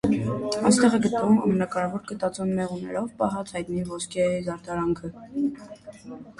Այստեղ 0.69 0.95
է 0.97 0.99
գտնվում 1.03 1.37
ամենակարևոր 1.47 2.03
գտածոն՝ 2.13 2.55
մեղուներով 2.61 3.13
պահած 3.21 3.55
հայտնի 3.59 3.87
ոսկե 3.93 4.29
զարդարանքը։ 4.51 5.15